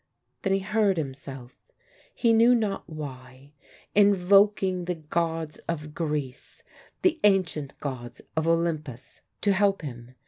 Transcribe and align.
Then 0.41 0.53
he 0.53 0.59
heard 0.61 0.97
himself, 0.97 1.53
he 2.15 2.33
knew 2.33 2.55
not 2.55 2.89
why, 2.89 3.53
invoking 3.93 4.85
the 4.85 4.95
gods 4.95 5.59
of 5.67 5.93
Greece, 5.93 6.63
the 7.03 7.19
ancient 7.23 7.79
gods 7.79 8.19
of 8.35 8.47
Olympus, 8.47 9.21
to 9.41 9.53
help 9.53 9.83
him. 9.83 10.15